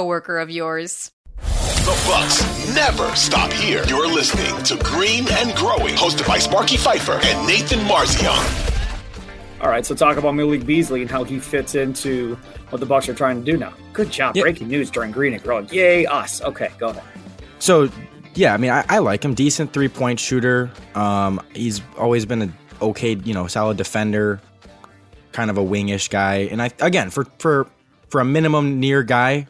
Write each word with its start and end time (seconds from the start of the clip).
coworker 0.00 0.38
of 0.38 0.50
yours. 0.50 1.12
The 1.36 2.02
Bucks 2.06 2.74
never 2.74 3.14
stop 3.14 3.52
here. 3.52 3.84
You're 3.86 4.08
listening 4.08 4.62
to 4.64 4.82
Green 4.82 5.26
and 5.30 5.54
Growing, 5.54 5.94
hosted 5.94 6.26
by 6.26 6.38
Sparky 6.38 6.78
Fifer 6.78 7.20
and 7.22 7.46
Nathan 7.46 7.80
Marzion. 7.80 9.60
All 9.60 9.68
right, 9.68 9.84
so 9.84 9.94
talk 9.94 10.16
about 10.16 10.34
Malik 10.34 10.64
Beasley 10.64 11.02
and 11.02 11.10
how 11.10 11.22
he 11.22 11.38
fits 11.38 11.74
into 11.74 12.36
what 12.70 12.80
the 12.80 12.86
Bucks 12.86 13.10
are 13.10 13.14
trying 13.14 13.44
to 13.44 13.52
do 13.52 13.58
now. 13.58 13.74
Good 13.92 14.10
job, 14.10 14.36
yep. 14.36 14.44
breaking 14.44 14.68
news 14.68 14.90
during 14.90 15.10
Green 15.10 15.34
and 15.34 15.42
Growing. 15.42 15.68
Yay, 15.70 16.06
us. 16.06 16.40
Okay, 16.40 16.70
go 16.78 16.88
ahead. 16.88 17.04
So, 17.58 17.90
yeah, 18.34 18.54
I 18.54 18.56
mean, 18.56 18.70
I, 18.70 18.86
I 18.88 18.98
like 19.00 19.22
him. 19.22 19.34
Decent 19.34 19.74
three 19.74 19.88
point 19.88 20.18
shooter. 20.18 20.70
Um, 20.94 21.42
he's 21.54 21.82
always 21.98 22.24
been 22.24 22.40
an 22.40 22.54
okay, 22.80 23.16
you 23.16 23.34
know, 23.34 23.46
solid 23.48 23.76
defender, 23.76 24.40
kind 25.32 25.50
of 25.50 25.58
a 25.58 25.62
wingish 25.62 26.08
guy. 26.08 26.48
And 26.50 26.62
I 26.62 26.70
again 26.80 27.10
for 27.10 27.26
for 27.38 27.66
for 28.08 28.20
a 28.20 28.24
minimum 28.24 28.80
near 28.80 29.02
guy, 29.02 29.46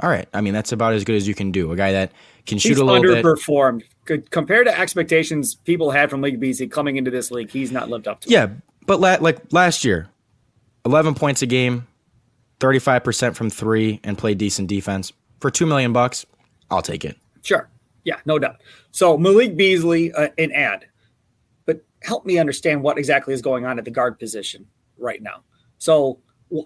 all 0.00 0.08
right. 0.08 0.28
I 0.32 0.40
mean, 0.40 0.52
that's 0.52 0.72
about 0.72 0.94
as 0.94 1.04
good 1.04 1.16
as 1.16 1.28
you 1.28 1.34
can 1.34 1.52
do. 1.52 1.72
A 1.72 1.76
guy 1.76 1.92
that 1.92 2.12
can 2.46 2.58
shoot 2.58 2.70
he's 2.70 2.78
a 2.78 2.84
little 2.84 3.02
underperformed. 3.02 3.82
bit. 4.06 4.30
Compared 4.30 4.66
to 4.66 4.78
expectations 4.78 5.54
people 5.54 5.90
had 5.90 6.10
from 6.10 6.22
League 6.22 6.40
BC 6.40 6.70
coming 6.70 6.96
into 6.96 7.10
this 7.10 7.30
league, 7.30 7.50
he's 7.50 7.70
not 7.70 7.88
lived 7.88 8.08
up 8.08 8.20
to. 8.22 8.30
Yeah, 8.30 8.48
but 8.86 9.00
la- 9.00 9.18
like 9.20 9.52
last 9.52 9.84
year, 9.84 10.08
11 10.84 11.14
points 11.14 11.42
a 11.42 11.46
game, 11.46 11.86
35% 12.58 13.36
from 13.36 13.50
3 13.50 14.00
and 14.02 14.18
played 14.18 14.38
decent 14.38 14.68
defense. 14.68 15.12
For 15.40 15.50
2 15.50 15.66
million 15.66 15.92
bucks, 15.92 16.26
I'll 16.70 16.82
take 16.82 17.04
it. 17.04 17.16
Sure. 17.42 17.68
Yeah, 18.04 18.16
no 18.24 18.38
doubt. 18.38 18.56
So 18.90 19.16
Malik 19.16 19.56
Beasley, 19.56 20.12
uh, 20.12 20.28
an 20.38 20.52
ad. 20.52 20.86
But 21.66 21.84
help 22.02 22.26
me 22.26 22.38
understand 22.38 22.82
what 22.82 22.98
exactly 22.98 23.34
is 23.34 23.42
going 23.42 23.64
on 23.66 23.78
at 23.78 23.84
the 23.84 23.90
guard 23.90 24.18
position 24.18 24.66
right 24.98 25.22
now. 25.22 25.42
So 25.78 26.18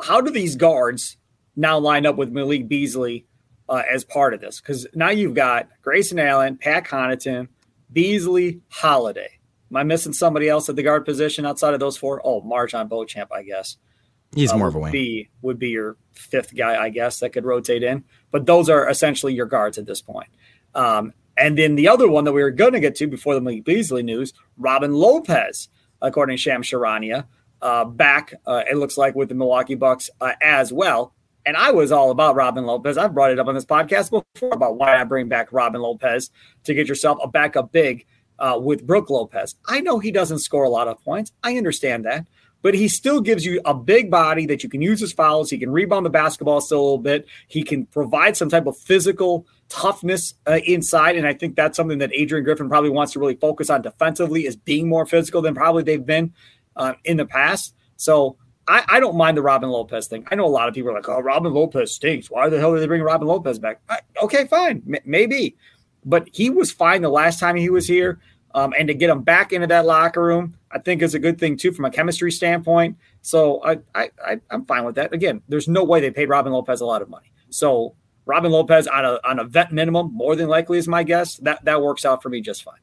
how 0.03 0.20
do 0.20 0.31
these 0.31 0.56
guards 0.56 1.17
now 1.57 1.79
line 1.79 2.07
up 2.07 2.17
with 2.17 2.31
Malik 2.31 2.69
Beasley 2.69 3.27
uh, 3.69 3.83
as 3.91 4.05
part 4.05 4.35
of 4.35 4.41
this 4.41 4.61
because 4.61 4.87
now 4.95 5.11
you've 5.11 5.35
got 5.35 5.69
Grayson 5.83 6.19
Allen, 6.19 6.57
Pat 6.57 6.85
Connaughton, 6.85 7.48
Beasley, 7.93 8.61
Holiday. 8.69 9.39
Am 9.71 9.77
I 9.77 9.83
missing 9.83 10.13
somebody 10.13 10.48
else 10.48 10.69
at 10.69 10.77
the 10.77 10.83
guard 10.83 11.05
position 11.05 11.45
outside 11.45 11.75
of 11.75 11.81
those 11.81 11.97
four? 11.97 12.21
Oh, 12.25 12.43
MarJon 12.43 12.89
Beauchamp, 12.89 13.33
I 13.33 13.43
guess. 13.43 13.77
He's 14.35 14.53
uh, 14.53 14.59
more 14.59 14.69
of 14.69 14.75
a 14.75 14.79
wing. 14.79 14.93
Be, 14.93 15.29
would 15.43 15.59
be 15.59 15.71
your 15.71 15.97
fifth 16.13 16.55
guy, 16.55 16.81
I 16.81 16.91
guess, 16.91 17.21
that 17.21 17.31
could 17.31 17.45
rotate 17.45 17.83
in. 17.83 18.05
But 18.31 18.47
those 18.47 18.69
are 18.69 18.89
essentially 18.89 19.35
your 19.35 19.47
guards 19.47 19.79
at 19.79 19.87
this 19.87 20.03
point. 20.03 20.29
Um, 20.75 21.13
and 21.37 21.59
then 21.59 21.75
the 21.75 21.89
other 21.89 22.09
one 22.09 22.25
that 22.25 22.33
we 22.33 22.43
were 22.43 22.51
going 22.51 22.73
to 22.75 22.81
get 22.81 22.95
to 22.97 23.07
before 23.07 23.35
the 23.35 23.41
Malik 23.41 23.65
Beasley 23.65 24.03
news, 24.03 24.33
Robin 24.57 24.93
Lopez, 24.93 25.69
according 26.01 26.37
to 26.37 26.43
Shams 26.43 26.69
Charania, 26.69 27.27
uh, 27.61 27.85
back, 27.85 28.35
uh, 28.47 28.63
it 28.70 28.77
looks 28.77 28.97
like, 28.97 29.15
with 29.15 29.29
the 29.29 29.35
Milwaukee 29.35 29.75
Bucks 29.75 30.11
uh, 30.20 30.33
as 30.43 30.73
well. 30.73 31.15
And 31.47 31.56
I 31.56 31.70
was 31.70 31.92
all 31.92 32.11
about 32.11 32.34
Robin 32.34 32.66
Lopez. 32.66 32.98
I've 32.98 33.14
brought 33.14 33.30
it 33.30 33.39
up 33.39 33.47
on 33.47 33.55
this 33.55 33.64
podcast 33.64 34.11
before 34.11 34.52
about 34.52 34.77
why 34.77 35.00
I 35.00 35.05
bring 35.05 35.28
back 35.28 35.52
Robin 35.52 35.80
Lopez 35.80 36.30
to 36.64 36.75
get 36.75 36.89
yourself 36.89 37.19
a 37.22 37.28
backup 37.28 37.70
big 37.70 38.05
uh, 38.41 38.58
with 38.61 38.84
Brook 38.84 39.11
Lopez. 39.11 39.55
I 39.69 39.80
know 39.80 40.00
he 40.00 40.11
doesn't 40.11 40.41
score 40.41 40.64
a 40.64 40.69
lot 40.69 40.89
of 40.89 41.00
points. 41.05 41.30
I 41.45 41.56
understand 41.56 42.05
that. 42.05 42.27
But 42.62 42.74
he 42.74 42.89
still 42.89 43.20
gives 43.20 43.45
you 43.45 43.61
a 43.64 43.73
big 43.74 44.11
body 44.11 44.45
that 44.46 44.64
you 44.64 44.68
can 44.68 44.83
use 44.83 45.01
as 45.05 45.12
fouls. 45.12 45.51
He 45.51 45.58
can 45.58 45.70
rebound 45.70 46.05
the 46.05 46.11
basketball 46.11 46.61
still 46.61 46.80
a 46.80 46.83
little 46.83 46.98
bit. 46.98 47.27
He 47.46 47.62
can 47.62 47.86
provide 47.86 48.36
some 48.36 48.48
type 48.48 48.67
of 48.67 48.77
physical 48.77 49.46
toughness 49.68 50.35
uh, 50.48 50.58
inside. 50.64 51.17
And 51.17 51.29
I 51.29 51.35
think 51.35 51.55
that's 51.55 51.77
something 51.77 51.98
that 51.98 52.11
Adrian 52.12 52.42
Griffin 52.42 52.68
probably 52.68 52.90
wants 52.90 53.12
to 53.12 53.20
really 53.20 53.36
focus 53.36 53.70
on 53.70 53.83
defensively 53.83 54.46
is 54.46 54.56
being 54.56 54.89
more 54.89 55.06
physical 55.06 55.42
than 55.42 55.55
probably 55.55 55.85
they've 55.85 56.05
been 56.05 56.33
uh, 56.74 56.95
in 57.05 57.18
the 57.18 57.27
past. 57.27 57.73
So 57.96 58.36
I, 58.69 58.85
I, 58.89 59.01
don't 59.01 59.17
mind 59.17 59.37
the 59.37 59.43
Robin 59.43 59.71
Lopez 59.71 60.09
thing. 60.09 60.27
I 60.31 60.35
know 60.35 60.45
a 60.45 60.49
lot 60.49 60.69
of 60.69 60.75
people 60.75 60.91
are 60.91 60.95
like, 60.95 61.09
"Oh, 61.09 61.21
Robin 61.21 61.53
Lopez 61.53 61.95
stinks. 61.95 62.31
Why 62.31 62.49
the 62.49 62.59
hell 62.59 62.75
did 62.75 62.83
they 62.83 62.87
bring 62.87 63.03
Robin 63.03 63.29
Lopez 63.29 63.59
back?" 63.59 63.81
I, 63.89 64.01
okay, 64.23 64.47
fine, 64.47 64.83
M- 64.87 65.03
maybe, 65.05 65.57
but 66.05 66.29
he 66.33 66.51
was 66.51 66.73
fine 66.73 67.03
the 67.03 67.09
last 67.09 67.39
time 67.39 67.57
he 67.57 67.71
was 67.71 67.87
here, 67.87 68.19
um, 68.55 68.73
and 68.79 68.89
to 68.89 68.95
get 68.95 69.11
him 69.11 69.23
back 69.23 69.53
into 69.53 69.67
that 69.69 69.87
locker 69.87 70.23
room, 70.23 70.57
I 70.71 70.79
think 70.79 71.03
is 71.03 71.15
a 71.15 71.19
good 71.19 71.39
thing 71.39 71.57
too 71.57 71.73
from 71.73 71.85
a 71.85 71.91
chemistry 71.91 72.33
standpoint. 72.33 72.97
So 73.23 73.63
I, 73.65 73.79
I, 73.95 74.11
I 74.25 74.41
am 74.51 74.65
fine 74.65 74.85
with 74.85 74.95
that. 74.97 75.13
Again, 75.13 75.43
there's 75.48 75.69
no 75.69 75.85
way 75.85 76.01
they 76.01 76.11
paid 76.11 76.29
Robin 76.29 76.53
Lopez 76.53 76.81
a 76.81 76.87
lot 76.87 77.03
of 77.03 77.09
money. 77.09 77.33
So 77.51 77.95
Robin 78.25 78.51
Lopez 78.51 78.87
on 78.87 79.05
a 79.05 79.21
on 79.25 79.39
a 79.39 79.45
vet 79.45 79.73
minimum, 79.73 80.13
more 80.13 80.37
than 80.37 80.48
likely 80.48 80.79
is 80.79 80.89
my 80.89 81.03
guess. 81.03 81.37
That 81.37 81.65
that 81.65 81.83
works 81.83 82.05
out 82.05 82.23
for 82.23 82.29
me 82.29 82.41
just 82.41 82.63
fine. 82.63 82.81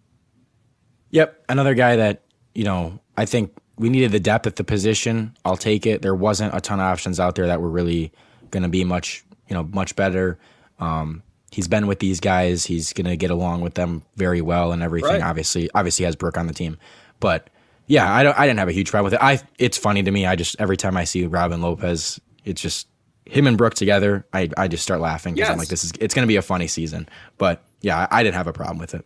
Yep, 1.11 1.45
another 1.49 1.75
guy 1.75 1.97
that 1.97 2.23
you 2.55 2.63
know 2.63 2.99
I 3.17 3.25
think 3.25 3.55
we 3.77 3.89
needed 3.89 4.11
the 4.11 4.19
depth 4.19 4.47
at 4.47 4.55
the 4.55 4.63
position. 4.63 5.35
I'll 5.45 5.57
take 5.57 5.85
it. 5.85 6.01
There 6.01 6.15
wasn't 6.15 6.55
a 6.55 6.61
ton 6.61 6.79
of 6.79 6.85
options 6.85 7.19
out 7.19 7.35
there 7.35 7.47
that 7.47 7.61
were 7.61 7.69
really 7.69 8.11
going 8.51 8.63
to 8.63 8.69
be 8.69 8.83
much, 8.83 9.23
you 9.49 9.55
know, 9.55 9.63
much 9.63 9.95
better. 9.95 10.37
Um, 10.79 11.23
he's 11.51 11.67
been 11.67 11.87
with 11.87 11.99
these 11.99 12.19
guys. 12.19 12.65
He's 12.65 12.93
going 12.93 13.07
to 13.07 13.15
get 13.15 13.31
along 13.31 13.61
with 13.61 13.73
them 13.73 14.03
very 14.15 14.41
well 14.41 14.71
and 14.71 14.83
everything. 14.83 15.09
Right. 15.09 15.21
Obviously, 15.21 15.69
obviously 15.73 16.05
has 16.05 16.15
Brook 16.15 16.37
on 16.37 16.47
the 16.47 16.53
team, 16.53 16.77
but 17.19 17.49
yeah, 17.87 18.13
I 18.13 18.23
don't. 18.23 18.37
I 18.37 18.47
didn't 18.47 18.59
have 18.59 18.69
a 18.69 18.73
huge 18.73 18.91
problem 18.91 19.05
with 19.05 19.13
it. 19.13 19.23
I. 19.23 19.39
It's 19.59 19.77
funny 19.77 20.03
to 20.03 20.11
me. 20.11 20.25
I 20.25 20.35
just 20.35 20.55
every 20.59 20.77
time 20.77 20.95
I 20.95 21.03
see 21.03 21.25
Robin 21.25 21.61
Lopez, 21.61 22.19
it's 22.45 22.61
just 22.61 22.87
him 23.25 23.47
and 23.47 23.57
Brook 23.57 23.73
together. 23.73 24.25
I 24.33 24.49
I 24.57 24.67
just 24.67 24.83
start 24.83 25.01
laughing 25.01 25.33
because 25.33 25.47
yes. 25.47 25.51
I'm 25.51 25.57
like, 25.57 25.67
this 25.67 25.83
is. 25.83 25.91
It's 25.99 26.13
going 26.13 26.23
to 26.23 26.27
be 26.27 26.37
a 26.37 26.41
funny 26.41 26.67
season. 26.67 27.09
But 27.37 27.63
yeah, 27.81 28.07
I, 28.09 28.19
I 28.19 28.23
didn't 28.23 28.35
have 28.35 28.47
a 28.47 28.53
problem 28.53 28.77
with 28.77 28.93
it. 28.93 29.05